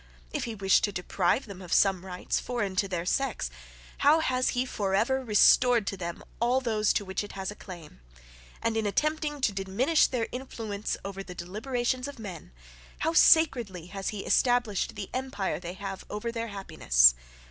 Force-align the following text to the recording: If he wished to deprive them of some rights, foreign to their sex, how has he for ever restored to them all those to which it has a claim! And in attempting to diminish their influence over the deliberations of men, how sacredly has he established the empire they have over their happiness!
If 0.31 0.45
he 0.45 0.55
wished 0.55 0.83
to 0.85 0.91
deprive 0.91 1.45
them 1.45 1.61
of 1.61 1.71
some 1.71 2.03
rights, 2.03 2.39
foreign 2.39 2.75
to 2.77 2.87
their 2.87 3.05
sex, 3.05 3.51
how 3.99 4.19
has 4.19 4.49
he 4.57 4.65
for 4.65 4.95
ever 4.95 5.23
restored 5.23 5.85
to 5.85 5.95
them 5.95 6.23
all 6.39 6.59
those 6.59 6.91
to 6.93 7.05
which 7.05 7.23
it 7.23 7.33
has 7.33 7.51
a 7.51 7.55
claim! 7.55 8.01
And 8.63 8.75
in 8.75 8.87
attempting 8.87 9.41
to 9.41 9.51
diminish 9.51 10.07
their 10.07 10.27
influence 10.31 10.97
over 11.05 11.21
the 11.21 11.35
deliberations 11.35 12.07
of 12.07 12.17
men, 12.17 12.51
how 13.01 13.13
sacredly 13.13 13.85
has 13.93 14.09
he 14.09 14.25
established 14.25 14.95
the 14.95 15.11
empire 15.13 15.59
they 15.59 15.73
have 15.73 16.03
over 16.09 16.31
their 16.31 16.47
happiness! 16.47 17.13